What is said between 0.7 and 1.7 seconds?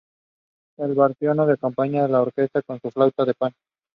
The bulldogs sent their first